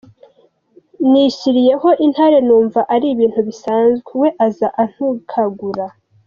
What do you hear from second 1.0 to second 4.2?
Nishyiriyeho intare numva ari ibintu bisanzwe,